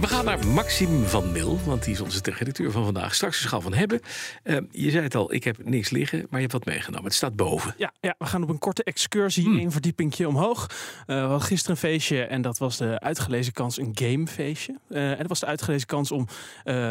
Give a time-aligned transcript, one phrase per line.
[0.00, 3.14] We gaan naar Maxime van Mil, want die is onze redacteur van vandaag.
[3.14, 4.00] Straks gaan van hebben.
[4.44, 7.04] Uh, je zei het al, ik heb niks liggen, maar je hebt wat meegenomen.
[7.04, 7.74] Het staat boven.
[7.76, 9.58] Ja, ja we gaan op een korte excursie, hmm.
[9.58, 10.66] één verdiepingje omhoog.
[10.70, 14.78] Uh, we hadden gisteren een feestje en dat was de uitgelezen kans, een gamefeestje.
[14.88, 16.26] Uh, en dat was de uitgelezen kans om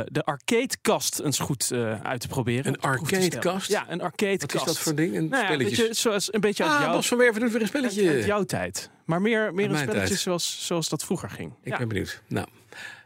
[0.05, 1.71] de arcadekast eens goed
[2.03, 2.67] uit te proberen.
[2.67, 3.69] Een arcadekast?
[3.69, 4.53] Ja, een arcadekast.
[4.53, 5.15] Wat is dat voor ding?
[5.15, 6.93] Een nou ja, beetje, zoals een beetje uit ah, jouw...
[6.93, 8.09] Bas van Werven doet weer een spelletje.
[8.09, 8.89] Uit, jouw tijd.
[9.05, 11.53] Maar meer, meer een spelletje zoals, zoals dat vroeger ging.
[11.63, 12.21] Ik ben benieuwd.
[12.27, 12.47] Nou,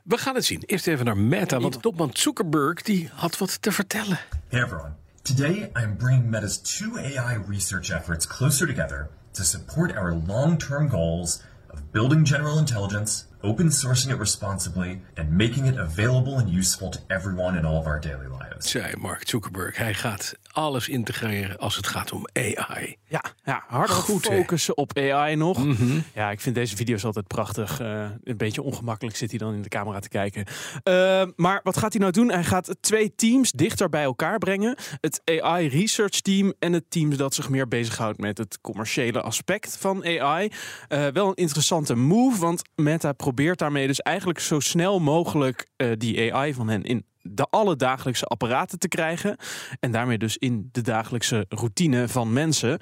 [0.08, 0.64] we gaan het zien.
[0.66, 4.20] Eerst even naar Meta, want topman Zuckerberg die had wat te vertellen.
[4.48, 4.92] Hey everyone.
[5.22, 11.42] Today I'm bringing Meta's two AI research efforts closer together to support our long-term goals
[11.70, 17.00] of building general intelligence open sourcing it responsibly, and making it available and useful to
[17.10, 18.70] everyone in all of our daily lives.
[18.70, 19.78] Zei Mark Zuckerberg.
[19.78, 22.96] Hij gaat alles integreren als het gaat om AI.
[23.08, 25.66] Ja, ja harder Goed, focussen op AI nog.
[25.66, 26.00] Mhm.
[26.14, 27.82] Ja, ik vind deze video's altijd prachtig.
[27.82, 30.46] Uh, een beetje ongemakkelijk zit hij dan in de camera te kijken.
[30.84, 32.32] Uh, maar wat gaat hij nou doen?
[32.32, 34.76] Hij gaat twee teams dichter bij elkaar brengen.
[35.02, 39.78] Het AI Research Team en het team dat zich meer bezighoudt met het commerciële aspect
[39.80, 40.52] van AI.
[40.90, 46.34] Uh, wel een interessante move, want Meta probeert daarmee dus eigenlijk zo snel mogelijk die
[46.34, 49.38] AI van hen in de alledagelijkse apparaten te krijgen.
[49.80, 52.70] En daarmee dus in de dagelijkse routine van mensen.
[52.70, 52.78] Uh,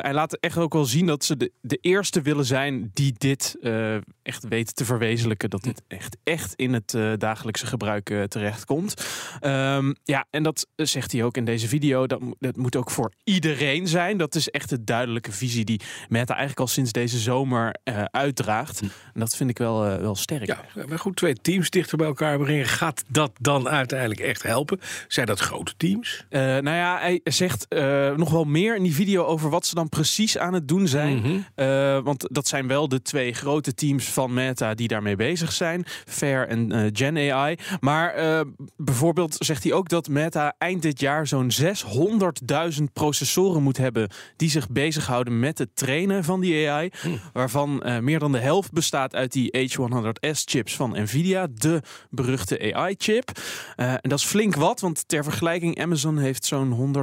[0.00, 3.56] hij laat echt ook wel zien dat ze de, de eerste willen zijn die dit
[3.60, 3.96] uh,
[4.26, 5.50] echt weten te verwezenlijken.
[5.50, 9.06] Dat dit echt, echt in het uh, dagelijkse gebruik terechtkomt.
[9.40, 12.06] Um, ja, en dat zegt hij ook in deze video.
[12.06, 14.16] Dat, dat moet ook voor iedereen zijn.
[14.16, 17.76] Dat is echt de duidelijke visie die Meta eigenlijk al sinds deze zomer
[18.10, 18.80] uitdraagt.
[18.80, 18.84] Hm.
[18.84, 20.46] En dat vind ik wel, wel sterk.
[20.46, 22.66] Ja, maar goed, twee teams dichter bij elkaar brengen.
[22.66, 24.80] Gaat dat dan uiteindelijk echt helpen?
[25.08, 26.24] Zijn dat grote teams?
[26.30, 29.74] Uh, nou ja, hij zegt uh, nog wel meer in die video over wat ze
[29.74, 31.16] dan precies aan het doen zijn.
[31.16, 35.52] Mm uh, want dat zijn wel de twee grote teams van Meta die daarmee bezig
[35.52, 35.84] zijn.
[36.06, 37.56] Fair en Gen AI.
[37.80, 38.44] Maar
[38.76, 44.50] bijvoorbeeld zegt hij ook dat Meta eind dit jaar zo'n 600.000 processoren moet hebben die
[44.50, 46.90] zich bezighouden met het trainen van die AI.
[47.32, 53.30] Waarvan meer dan de helft bestaat uit die H100S chips van Nvidia, de beruchte AI-chip.
[53.76, 56.94] En dat is flink wat, want ter vergelijking, Amazon heeft zo'n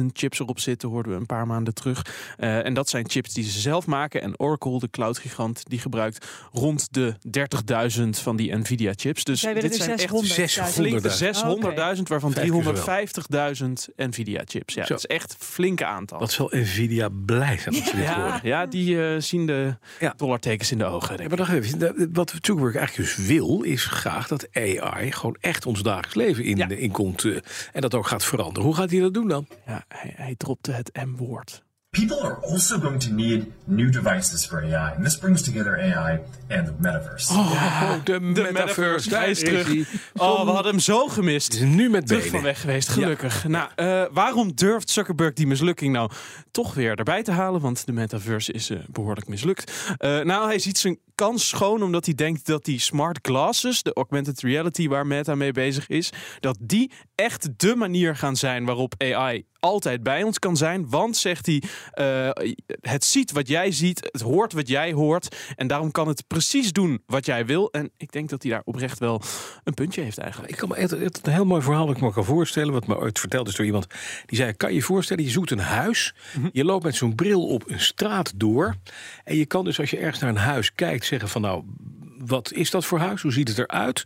[0.00, 2.06] 100.000 chips erop zitten, hoorden we een paar maanden terug.
[2.36, 4.22] En dat zijn chips die ze zelf maken.
[4.22, 7.14] En Oracle, de cloud-gigant, die gebruikt rond de
[7.98, 9.24] 30.000 van die Nvidia-chips.
[9.24, 11.04] Dus dit zijn 600.
[11.04, 11.44] echt
[11.96, 14.74] 600.000, waarvan 350.000 Nvidia-chips.
[14.74, 14.94] Ja, Zo.
[14.94, 16.18] dat is echt een flinke aantal.
[16.18, 20.14] Wat zal Nvidia blij zijn dat ze dit ja, Ja, die uh, zien de ja.
[20.16, 21.22] dollartekens in de ogen.
[21.22, 25.66] Ja, maar nog even, wat Zuckerberg eigenlijk dus wil, is graag dat AI gewoon echt
[25.66, 27.24] ons dagelijks leven in, in komt.
[27.24, 27.38] Uh,
[27.72, 28.62] en dat ook gaat veranderen.
[28.62, 29.46] Hoe gaat hij dat doen dan?
[29.66, 31.63] Ja, hij, hij dropte het M-woord.
[31.94, 34.94] People are also going to need new devices for AI.
[34.94, 37.30] And this brings together AI and the metaverse.
[37.30, 38.52] Oh, ja, de, metaverse.
[38.52, 39.08] metaverse.
[39.08, 39.68] Daar is terug.
[40.14, 41.54] Oh, we hadden hem zo gemist.
[41.54, 43.42] Is nu met terug van weg geweest, gelukkig.
[43.42, 43.48] Ja.
[43.48, 46.10] Nou, uh, waarom durft Zuckerberg die mislukking nou
[46.50, 47.60] toch weer erbij te halen?
[47.60, 49.72] Want de metaverse is uh, behoorlijk mislukt.
[49.98, 53.92] Uh, nou, hij ziet zijn kans schoon omdat hij denkt dat die smart glasses, de
[53.92, 58.94] augmented reality waar Meta mee bezig is, dat die echt de manier gaan zijn waarop
[58.98, 60.88] AI altijd bij ons kan zijn.
[60.88, 61.62] Want, zegt hij,
[61.94, 62.30] uh,
[62.80, 65.36] het ziet wat jij ziet, het hoort wat jij hoort.
[65.56, 67.70] En daarom kan het precies doen wat jij wil.
[67.70, 69.22] En ik denk dat hij daar oprecht wel
[69.64, 70.52] een puntje heeft eigenlijk.
[70.52, 72.72] Ik kan me het een heel mooi verhaal dat ik me kan voorstellen.
[72.72, 73.86] Wat me ooit verteld is door iemand.
[74.26, 76.14] Die zei, kan je je voorstellen, je zoekt een huis.
[76.36, 76.48] Mhm.
[76.52, 78.74] Je loopt met zo'n bril op een straat door.
[79.24, 81.64] En je kan dus als je ergens naar een huis kijkt zeggen van nou,
[82.18, 83.22] wat is dat voor huis?
[83.22, 84.04] Hoe ziet het eruit?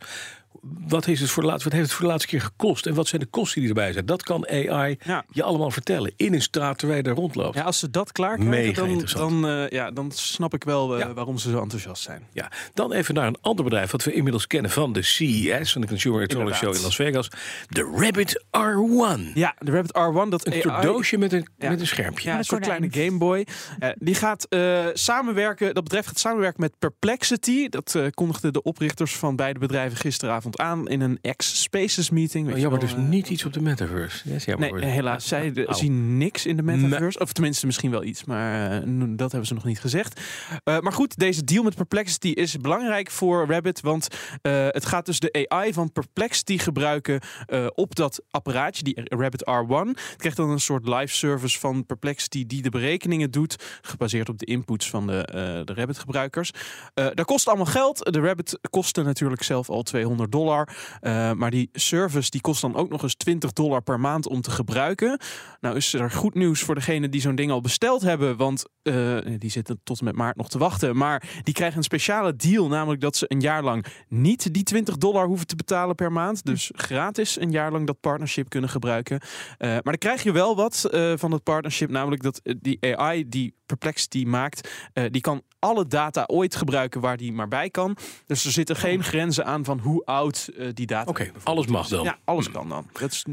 [0.62, 2.86] Wat, is het voor de laatste, wat heeft het voor de laatste keer gekost?
[2.86, 4.06] En wat zijn de kosten die erbij zijn?
[4.06, 4.98] Dat kan AI
[5.30, 6.12] je allemaal vertellen.
[6.16, 7.54] In een straat terwijl je daar rondloopt.
[7.54, 11.06] Ja, als ze dat klaar krijgen, dan, dan, uh, ja, dan snap ik wel uh,
[11.14, 12.22] waarom ze zo enthousiast zijn.
[12.32, 15.80] Ja, dan even naar een ander bedrijf wat we inmiddels kennen van de CES, van
[15.80, 17.30] de Consumer Electronics Show in Las Vegas.
[17.66, 19.32] De Rabbit R1.
[19.34, 19.92] Ja, de Rabbit
[20.26, 20.28] R1.
[20.28, 20.82] Dat een AI...
[20.82, 22.28] doosje met een, met een schermpje.
[22.28, 23.46] Ja, een soort kleine Game Boy.
[23.80, 24.46] Uh, die gaat
[24.92, 27.68] samenwerken, dat bedrijf gaat samenwerken met Perplexity.
[27.68, 32.46] Dat kondigden de oprichters van beide bedrijven gisteravond aan in een X-Spaces meeting.
[32.52, 34.36] Oh, jammer, wel, dus eh, niet iets op de metaverse.
[34.38, 35.28] Jammer Nee, helaas.
[35.28, 37.18] Zij de- zien niks in de metaverse.
[37.18, 40.20] Of tenminste, misschien wel iets, maar eh, dat hebben ze nog niet gezegd.
[40.64, 43.80] Eh, maar goed, deze deal met Perplexity is belangrijk voor Rabbit.
[43.80, 44.08] Want
[44.42, 49.44] eh, het gaat dus de AI van Perplexity gebruiken eh, op dat apparaatje, die Rabbit
[49.44, 49.98] R1.
[50.00, 53.56] Het krijgt dan een soort live service van Perplexity die de berekeningen doet.
[53.82, 55.34] Gebaseerd op de inputs van de, eh,
[55.64, 56.50] de Rabbit-gebruikers.
[56.94, 58.12] Eh dat kost allemaal geld.
[58.12, 60.68] De Rabbit kostte natuurlijk zelf al 200 dollar.
[61.00, 64.40] Eh, maar die service die kost dan ook nog eens 20 dollar per maand om
[64.40, 65.20] te gebruiken.
[65.60, 68.36] Nou is er goed nieuws voor degenen die zo'n ding al besteld hebben.
[68.36, 70.96] Want eh, die zitten tot en met maart nog te wachten.
[70.96, 72.68] Maar die krijgen een speciale deal.
[72.68, 76.44] Namelijk dat ze een jaar lang niet die 20 dollar hoeven te betalen per maand.
[76.44, 79.20] Dus gratis een jaar lang dat partnership kunnen gebruiken.
[79.58, 81.90] Eh, maar dan krijg je wel wat van dat partnership.
[81.90, 84.68] Namelijk dat die AI die Perplexity maakt.
[85.10, 87.96] die kan alle data ooit gebruiken waar die maar bij kan.
[88.26, 91.88] Dus er zitten geen grenzen aan van hoe oud eh, die data Oké, alles mag
[91.88, 92.04] dan.
[92.04, 92.86] Ja, alles kan dan.
[92.92, 93.24] Dat is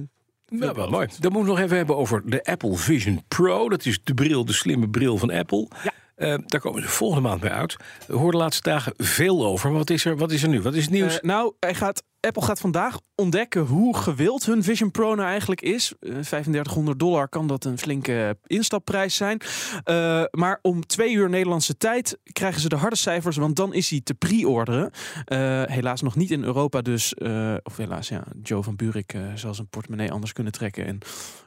[0.75, 1.07] wel mooi.
[1.19, 3.69] Dan moeten we nog even hebben over de Apple Vision Pro.
[3.69, 5.67] Dat is de bril, de slimme bril van Apple.
[5.83, 5.91] Ja.
[6.15, 7.75] Eh, daar komen ze volgende maand bij uit.
[8.07, 9.69] We hoorden de laatste dagen veel over.
[9.69, 10.61] Maar wat is er, wat is er nu?
[10.61, 11.19] Wat is het nieuws?
[11.19, 15.61] Eh, nou, hij gaat, Apple gaat vandaag ontdekken hoe gewild hun Vision Pro nou eigenlijk
[15.61, 15.93] is.
[15.99, 19.41] Eh 3500 dollar kan dat een flinke instapprijs zijn.
[19.83, 23.89] Eh, maar om twee uur Nederlandse tijd krijgen ze de harde cijfers, want dan is
[23.89, 24.91] hij te pre-orderen.
[25.25, 27.13] Eh, helaas nog niet in Europa, dus.
[27.13, 30.85] eh, of helaas, ja, Joe van Buurik eh, zal zijn portemonnee anders kunnen trekken.
[30.85, 30.99] En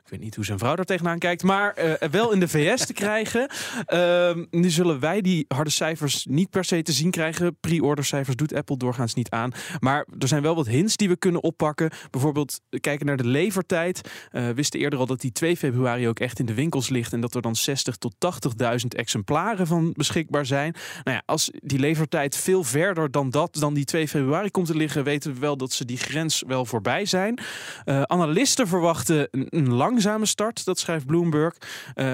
[0.05, 2.87] ik weet niet hoe zijn vrouw daar tegenaan kijkt, maar eh, wel in de VS
[2.87, 3.51] te krijgen.
[3.87, 7.57] Ehm, nu zullen wij die harde cijfers niet per se te zien krijgen.
[7.61, 9.53] Pre-order cijfers doet Apple doorgaans niet aan.
[9.81, 11.91] Maar er zijn wel wat hints die we kunnen oppakken.
[12.11, 14.01] Bijvoorbeeld eh, kijken naar de levertijd.
[14.31, 17.13] Eh, we wisten eerder al dat die 2 februari ook echt in de winkels ligt.
[17.13, 20.75] En dat er dan 60 tot 80.000 exemplaren van beschikbaar zijn.
[21.05, 24.77] Nou ja, als die levertijd veel verder dan dat, dan die 2 februari komt te
[24.77, 27.39] liggen, weten we wel dat ze die grens wel voorbij zijn.
[27.85, 31.57] Eh, analisten verwachten een, een langzame start, dat schrijft Bloomberg.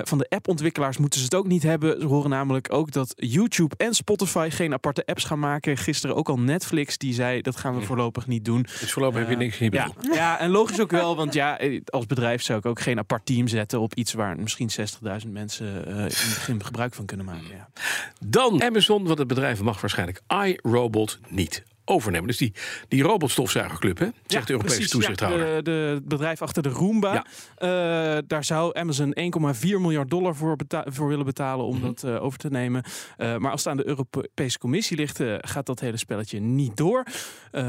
[0.02, 2.00] Van de appontwikkelaars moeten ze het ook niet hebben.
[2.00, 5.76] Ze horen namelijk ook dat YouTube en Spotify geen aparte apps gaan maken.
[5.76, 8.62] Gisteren ook al Netflix, die zei dat gaan we voorlopig niet doen.
[8.80, 11.58] dus voorlopig heb je niks in je Ja, ja, en logisch ook wel, want ja,
[11.58, 15.32] eh, als bedrijf zou ik ook geen apart team zetten op iets waar misschien 60.000
[15.32, 17.48] mensen eh, in het begin gebruik van kunnen maken.
[17.50, 17.68] Ja.
[18.26, 22.26] Dan Amazon, want het bedrijf mag waarschijnlijk iRobot niet overnemen.
[22.26, 22.52] Dus die,
[22.88, 24.08] die robotstofzuigerclub, hè?
[24.26, 24.92] Zegt de Europese precies.
[24.92, 25.46] toezichthouder.
[25.48, 27.12] Ja, de, de, het bedrijf achter de Roomba.
[27.12, 27.24] Ja.
[28.16, 29.14] Eh, daar zou Amazon
[29.54, 31.74] 1,4 miljard dollar voor, voor willen betalen Mhm.
[31.74, 32.82] om dat eh, over te nemen.
[33.16, 37.04] Eh, maar als het aan de Europese Commissie ligt, gaat dat hele spelletje niet door.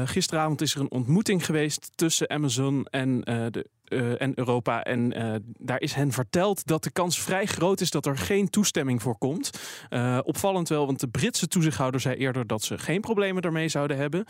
[0.04, 4.84] Gisteravond is er een ontmoeting geweest tussen Amazon en de eh, en Europa.
[4.84, 8.50] En eh, daar is hen verteld dat de kans vrij groot is dat er geen
[8.50, 9.50] toestemming voor komt.
[9.88, 13.96] Eh, opvallend wel, want de Britse toezichthouder zei eerder dat ze geen problemen daarmee zouden
[13.96, 14.24] hebben.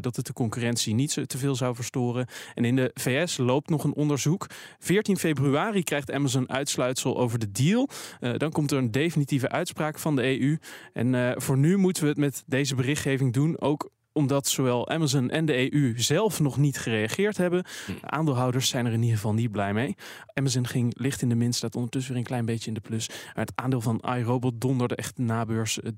[0.00, 2.26] Dat het de concurrentie niet te veel zou verstoren.
[2.54, 4.46] En in de VS loopt nog een onderzoek.
[4.78, 7.88] 14 februari krijgt Amazon uitsluitsel over de deal.
[8.36, 10.58] Dan komt er een definitieve uitspraak van de EU.
[10.92, 13.60] En voor nu moeten we het met deze berichtgeving doen.
[13.60, 17.64] Ook omdat zowel Amazon en de EU zelf nog niet gereageerd hebben.
[17.86, 19.96] De aandeelhouders zijn er in ieder geval niet blij mee.
[20.34, 23.08] Amazon ging licht in de min, staat ondertussen weer een klein beetje in de plus.
[23.08, 25.90] Maar het aandeel van iRobot donderde echt na beurs eh,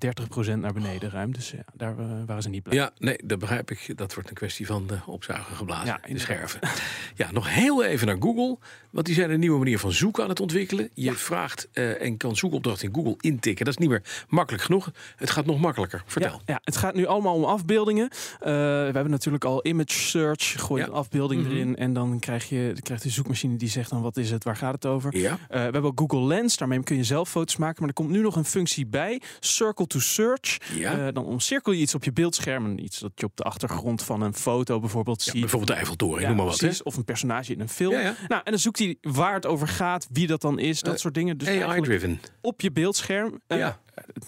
[0.52, 1.32] 30% naar beneden ruim.
[1.32, 2.76] Dus ja, daar eh, waren ze niet blij.
[2.76, 3.92] Ja, nee, dat begrijp ik.
[3.96, 6.60] Dat wordt een kwestie van de opzuigen geblazen Ja, in de scherven.
[7.14, 8.58] Ja, nog heel even naar Google.
[8.90, 10.90] Want die zijn een nieuwe manier van zoeken aan het ontwikkelen.
[10.94, 13.64] Je vraagt eh, en kan zoekopdrachten in Google intikken.
[13.64, 14.90] Dat is niet meer makkelijk genoeg.
[15.16, 16.02] Het gaat nog makkelijker.
[16.06, 16.30] Vertel.
[16.30, 18.05] Ja, ja, het gaat nu allemaal om afbeeldingen.
[18.10, 18.50] Eh, we
[18.92, 20.54] hebben natuurlijk al image search.
[20.62, 20.88] Gooi Ja.
[20.88, 21.50] een afbeelding Mhm.
[21.50, 24.44] erin en dan krijg je dan krijgt de zoekmachine die zegt dan wat is het,
[24.44, 25.16] waar gaat het over.
[25.16, 25.30] Ja.
[25.32, 27.76] Eh, we hebben ook Google Lens, daarmee kun je zelf foto's maken.
[27.78, 30.56] Maar er komt nu nog een functie bij, Circle to Search.
[30.74, 31.06] Ja.
[31.06, 32.78] Eh, dan omcirkel je iets op je beeldscherm.
[32.78, 35.40] Iets dat je op de achtergrond van een foto bijvoorbeeld ziet.
[35.40, 36.56] bijvoorbeeld de Eiffeltoren, noem maar wat.
[36.56, 36.82] precies.
[36.82, 37.92] Of een personage in een film.
[37.92, 41.14] Nou, en dan zoekt hij waar het over gaat, wie dat dan is, dat soort
[41.14, 41.38] dingen.
[41.38, 42.20] Dus AI-driven.
[42.40, 43.40] op je beeldscherm.
[43.46, 43.80] Ja.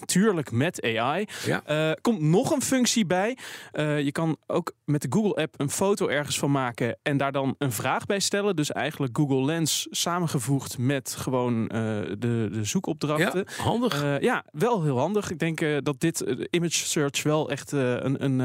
[0.05, 1.25] Tuurlijk met AI.
[1.45, 1.63] Ja.
[1.65, 3.37] Eh, komt nog een functie bij.
[3.71, 7.55] Eh, je kan ook met de Google-app een foto ergens van maken en daar dan
[7.57, 8.55] een vraag bij stellen.
[8.55, 11.79] Dus eigenlijk Google Lens samengevoegd met gewoon eh,
[12.17, 13.45] de, de zoekopdrachten.
[13.57, 14.21] Ja, handig.
[14.21, 15.31] Ja, wel heel handig.
[15.31, 18.39] Ik denk dat dit image search wel echt een, een,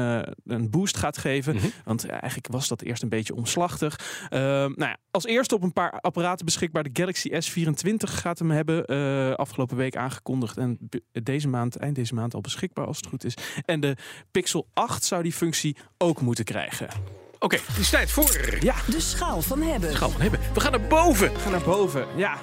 [0.45, 1.55] een boost gaat geven.
[1.55, 1.67] Mhm.
[1.85, 3.99] Want eigenlijk was dat eerst een beetje omslachtig.
[4.29, 6.83] Nou ja, als eerste op een paar apparaten beschikbaar.
[6.83, 8.85] De Galaxy S24 gaat hem hebben.
[9.35, 10.57] afgelopen week aangekondigd.
[10.57, 10.89] En
[11.23, 13.33] deze maand, eind deze maand al beschikbaar als het goed is.
[13.65, 13.95] En de
[14.31, 16.87] Pixel 8 zou die functie ook moeten krijgen.
[17.39, 18.57] Oké, het is tijd voor...
[18.59, 19.95] Ja, De schaal van hebben.
[19.95, 20.39] Gaan we hebben.
[20.53, 21.33] We gaan naar boven.
[21.33, 22.07] we gaan naar boven.
[22.15, 22.37] Ja,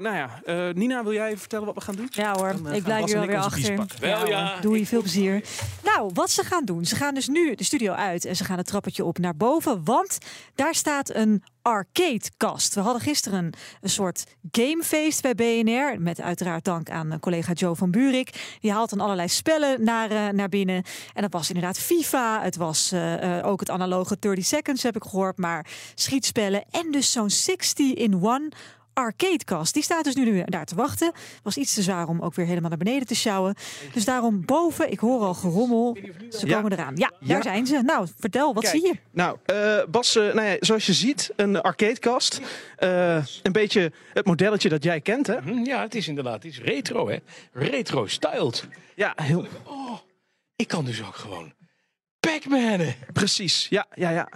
[0.00, 0.40] nou ja,
[0.72, 2.08] Nina, wil jij even vertellen wat we gaan doen?
[2.10, 3.86] Ja hoor, ik blijf hier alweer achter.
[4.00, 4.60] Wel ja.
[4.60, 5.44] Doe je veel plezier.
[5.82, 6.84] Nou, wat ze gaan doen.
[6.84, 9.84] Ze gaan dus nu de studio uit en ze gaan het trappetje op naar boven.
[9.84, 10.18] Want
[10.54, 12.74] daar staat een arcadekast.
[12.74, 16.00] We hadden gisteren een soort gamefeest bij BNR.
[16.00, 18.56] Met uiteraard dank aan collega Joe van Buurik.
[18.60, 20.84] Die haalt dan allerlei spellen naar, uh, naar binnen.
[21.14, 22.42] En dat was inderdaad FIFA.
[22.42, 25.38] Het was uh, ook het analoge 30 seconds heb ik gehoord.
[25.38, 26.64] Maar schietspellen.
[26.70, 28.50] En dus zo'n 60 in one
[28.94, 29.74] arcadekast.
[29.74, 31.12] Die staat dus nu daar te wachten.
[31.42, 33.54] Was iets te zwaar om ook weer helemaal naar beneden te sjouwen.
[33.92, 35.96] Dus daarom boven, ik hoor al gerommel.
[36.30, 36.96] Ze komen eraan.
[36.96, 37.82] Ja, daar zijn ze.
[37.82, 38.94] Nou, vertel, wat zie je?
[39.10, 42.40] Nou, uh, Bas, uh, nou ja, zoals je ziet, een arcadekast.
[42.78, 45.40] Uh, een beetje het modelletje dat jij kent, hè?
[45.40, 47.18] Mhm, ja, het is inderdaad het is retro, hè?
[47.52, 48.66] Retro-styled.
[48.94, 49.46] Ja, heel...
[49.64, 49.98] Oh,
[50.56, 51.52] ik kan dus ook gewoon
[52.20, 52.94] Pac-Manen.
[53.12, 54.28] Precies, ja, ja, ja.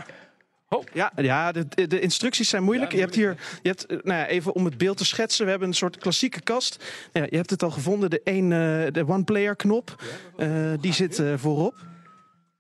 [0.77, 0.85] Oh.
[0.93, 2.93] Ja, ja de, de, instructies zijn moeilijk.
[2.93, 5.69] je hebt hier, je hebt, nou ja, even om het beeld te schetsen, we hebben
[5.69, 6.85] een soort klassieke kast.
[7.13, 10.03] Ja, je hebt het al gevonden, de, een, uh, de one-player knop,
[10.37, 11.75] uh, die zit uh, voorop.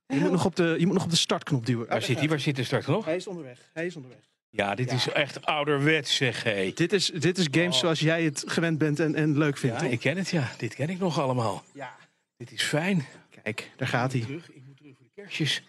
[0.07, 1.89] Je moet, nog op de, je moet nog op de startknop duwen.
[1.89, 2.29] Waar zit hij?
[2.29, 3.05] Waar zit de startknop?
[3.05, 3.59] Hij is onderweg.
[3.73, 4.21] Hij is onderweg.
[4.51, 6.73] Ja, dit is echt ouderwets, zeg hé.
[6.75, 7.81] Dit is, dit is games oh.
[7.81, 9.81] zoals jij het gewend bent en, en leuk vindt.
[9.81, 10.51] Ja, ik ken het, ja.
[10.59, 11.65] Dit ken ik nog allemaal.
[11.73, 11.97] Ja.
[12.37, 13.07] Dit is fijn.
[13.43, 14.21] Kijk, daar gaat hij.
[14.21, 14.29] Ik
[14.67, 15.63] moet terug voor de kerstjes.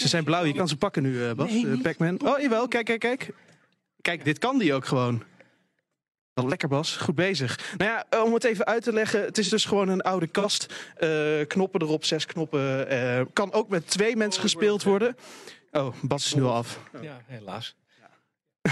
[0.00, 1.50] Ze zijn blauw, je kan ze pakken nu, uh, Bas.
[1.50, 2.20] Nee, uh, Pac-Man.
[2.24, 3.30] Oh, jawel, kijk, kijk, kijk.
[4.00, 5.22] Kijk, dit kan die ook gewoon.
[6.34, 6.96] Wel lekker, Bas.
[6.96, 7.74] Goed bezig.
[7.76, 9.20] Nou ja, eh, om het even uit te leggen.
[9.20, 10.74] Het is dus gewoon een oude kast.
[11.00, 12.92] Uh, knoppen erop, zes knoppen.
[12.92, 15.16] Uh, kan ook met twee mensen gespeeld worden.
[15.72, 16.80] Oh, Bas is nu al af.
[17.00, 17.76] Ja, helaas.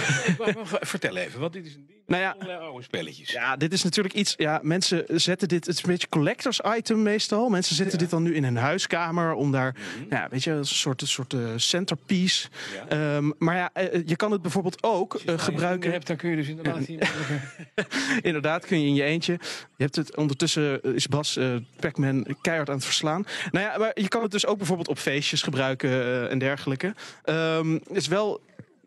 [0.92, 3.30] Vertel even, want dit is een nou ja, oude spelletjes.
[3.30, 4.34] Ja, dit is natuurlijk iets.
[4.36, 5.66] Ja, mensen zetten dit.
[5.66, 7.48] Het is een beetje collectors item meestal.
[7.48, 9.74] Mensen zetten dit dan nu in hun huiskamer om daar.
[9.74, 10.14] Mhm.
[10.14, 12.48] Ja, weet je, een soort, een soort uh, centerpiece.
[12.88, 13.16] Ja.
[13.16, 15.90] Um, maar ja, uh, je kan het bijvoorbeeld ook uh, gebruiken.
[15.90, 16.88] Hebt, dan kun je dus inderdaad.
[18.22, 19.32] inderdaad, kun je in je eentje.
[19.76, 21.38] Je hebt het ondertussen is Bas
[21.80, 23.24] Pac-Man keihard aan het verslaan.
[23.50, 26.94] Nou ja, maar je kan het dus ook bijvoorbeeld op feestjes gebruiken en dergelijke.
[27.24, 28.40] Um, is wel.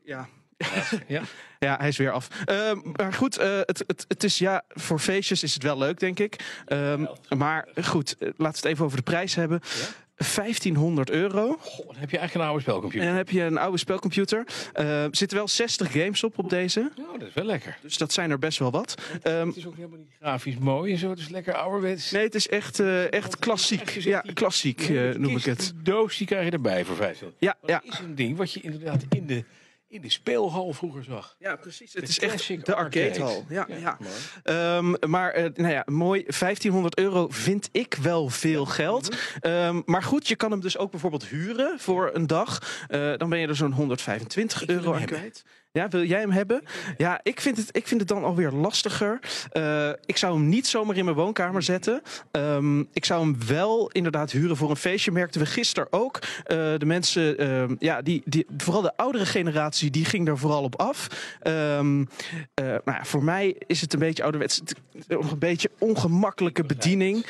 [0.03, 0.27] Ja,
[1.07, 1.21] ja.
[1.59, 2.27] ja, hij is weer af.
[2.45, 5.99] Uh, maar goed, uh, het, het, het is ja, voor feestjes is het wel leuk,
[5.99, 6.63] denk ik.
[6.67, 9.61] Um, maar goed, uh, laten we het even over de prijs hebben.
[9.63, 9.87] Ja?
[10.35, 11.57] 1500 euro.
[11.59, 13.01] Goh, dan heb je eigenlijk een oude spelcomputer.
[13.01, 14.45] En dan heb je een oude spelcomputer.
[14.79, 16.91] Uh, er zitten wel 60 games op op deze.
[16.99, 17.77] Oh, dat is wel lekker.
[17.81, 19.01] Dus dat zijn er best wel wat.
[19.23, 21.09] Um, het is ook helemaal niet grafisch mooi en zo.
[21.09, 22.11] Het is lekker ouderwets.
[22.11, 23.89] Nee, het is echt, uh, echt klassiek.
[23.89, 25.73] Ja, klassiek uh, noem ik het.
[25.83, 27.41] Doos die krijg je erbij voor 500.
[27.41, 27.81] Ja, ja.
[27.85, 29.43] Dat is een ding wat je inderdaad in de
[29.89, 31.35] in de speelhal vroeger zag.
[31.39, 31.93] Ja, precies.
[31.93, 33.45] Het is echt de arcadehal.
[33.49, 33.97] Ja, ja.
[34.43, 34.77] ja.
[34.77, 36.23] Um, maar uh, nou ja, mooi.
[36.23, 39.15] 1500 euro vind ik wel veel geld.
[39.41, 42.85] Um, maar goed, je kan hem dus ook bijvoorbeeld huren voor een dag.
[42.89, 45.43] Uh, dan ben je er zo'n 125 ik euro aan kwijt.
[45.71, 46.61] Ja, wil jij hem hebben?
[46.97, 49.19] Ja, ik vind het, ik vind het dan alweer lastiger.
[49.53, 52.01] Uh, ik zou hem niet zomaar in mijn woonkamer zetten.
[52.31, 55.11] Um, ik zou hem wel inderdaad huren voor een feestje.
[55.11, 56.19] Merkten we gisteren ook.
[56.21, 60.63] Uh, de mensen, uh, ja, die, die, vooral de oudere generatie, die ging er vooral
[60.63, 61.07] op af.
[61.43, 62.07] Um,
[62.55, 64.61] nou ja, voor mij is het een beetje ouderwets.
[65.07, 67.25] Nog een beetje ongemakkelijke bediening.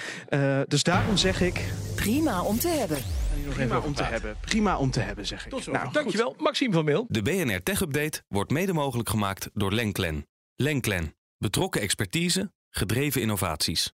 [0.67, 1.63] dus daarom zeg ik.
[1.95, 3.18] Prima om te hebben.
[3.49, 4.37] Prima om te hebben.
[4.41, 5.49] Prima om te hebben, zeg ik.
[5.49, 5.71] Tot zo.
[5.71, 7.05] Nou, Dankjewel, Maxime van Meel.
[7.07, 10.27] De BNR Tech Update wordt mede mogelijk gemaakt door Lenklen.
[10.55, 11.15] Lenklen.
[11.37, 13.93] Betrokken expertise, gedreven innovaties.